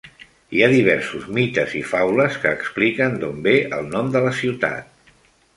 [0.53, 5.17] Hi ha diversos mites i faules que expliquen d'on ve el nom de la ciutat.